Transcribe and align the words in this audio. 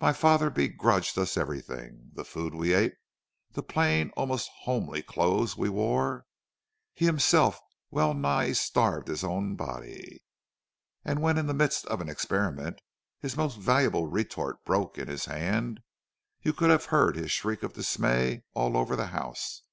My 0.00 0.14
father 0.14 0.48
begrudged 0.48 1.18
us 1.18 1.36
everything: 1.36 2.12
the 2.14 2.24
food 2.24 2.54
we 2.54 2.72
ate; 2.72 2.94
the 3.52 3.62
plain, 3.62 4.08
almost 4.16 4.48
homely, 4.62 5.02
clothes 5.02 5.58
we 5.58 5.68
wore. 5.68 6.24
He 6.94 7.04
himself 7.04 7.60
wellnigh 7.90 8.52
starved 8.54 9.08
his 9.08 9.22
own 9.22 9.56
body, 9.56 10.24
and 11.04 11.20
when 11.20 11.36
in 11.36 11.48
the 11.48 11.52
midst 11.52 11.84
of 11.88 12.00
an 12.00 12.08
experiment, 12.08 12.80
his 13.20 13.36
most 13.36 13.58
valuable 13.58 14.06
retort 14.06 14.64
broke 14.64 14.96
in 14.96 15.08
his 15.08 15.26
hand, 15.26 15.80
you 16.40 16.54
could 16.54 16.70
have 16.70 16.86
heard 16.86 17.16
his 17.16 17.30
shriek 17.30 17.62
of 17.62 17.74
dismay 17.74 18.44
all 18.54 18.74
over 18.74 18.96
the 18.96 19.08
house. 19.08 19.64